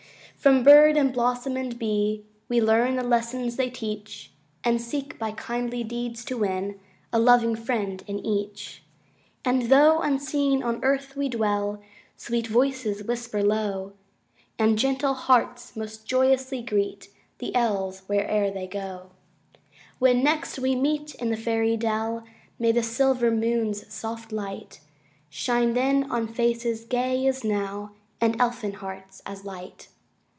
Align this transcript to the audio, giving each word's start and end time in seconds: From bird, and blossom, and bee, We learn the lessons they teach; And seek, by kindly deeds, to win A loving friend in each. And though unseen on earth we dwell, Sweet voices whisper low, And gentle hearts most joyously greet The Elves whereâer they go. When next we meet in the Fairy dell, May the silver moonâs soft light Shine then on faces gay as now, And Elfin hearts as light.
From 0.41 0.63
bird, 0.63 0.97
and 0.97 1.13
blossom, 1.13 1.55
and 1.55 1.77
bee, 1.77 2.25
We 2.49 2.59
learn 2.61 2.95
the 2.95 3.03
lessons 3.03 3.57
they 3.57 3.69
teach; 3.69 4.31
And 4.63 4.81
seek, 4.81 5.19
by 5.19 5.33
kindly 5.33 5.83
deeds, 5.83 6.25
to 6.25 6.37
win 6.39 6.79
A 7.13 7.19
loving 7.19 7.55
friend 7.55 8.03
in 8.07 8.17
each. 8.25 8.81
And 9.45 9.69
though 9.69 10.01
unseen 10.01 10.63
on 10.63 10.83
earth 10.83 11.15
we 11.15 11.29
dwell, 11.29 11.79
Sweet 12.17 12.47
voices 12.47 13.03
whisper 13.03 13.43
low, 13.43 13.93
And 14.57 14.79
gentle 14.79 15.13
hearts 15.13 15.75
most 15.75 16.07
joyously 16.07 16.63
greet 16.63 17.09
The 17.37 17.53
Elves 17.53 18.01
whereâer 18.09 18.51
they 18.51 18.65
go. 18.65 19.11
When 19.99 20.23
next 20.23 20.57
we 20.57 20.73
meet 20.75 21.13
in 21.13 21.29
the 21.29 21.37
Fairy 21.37 21.77
dell, 21.77 22.23
May 22.57 22.71
the 22.71 22.81
silver 22.81 23.29
moonâs 23.29 23.91
soft 23.91 24.31
light 24.31 24.79
Shine 25.29 25.73
then 25.75 26.09
on 26.09 26.27
faces 26.27 26.83
gay 26.83 27.27
as 27.27 27.43
now, 27.43 27.91
And 28.19 28.41
Elfin 28.41 28.73
hearts 28.73 29.21
as 29.27 29.45
light. 29.45 29.87